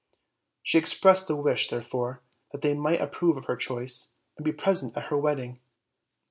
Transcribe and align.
She 0.63 0.79
expressed 0.79 1.29
a 1.29 1.35
wish, 1.35 1.69
therefore, 1.69 2.21
that 2.51 2.63
they 2.63 2.73
might 2.73 3.01
approve 3.01 3.37
of 3.37 3.45
her 3.45 3.55
choice, 3.55 4.15
and 4.35 4.43
be 4.43 4.51
present 4.51 4.97
at 4.97 5.11
her 5.11 5.15
Avedding. 5.17 5.59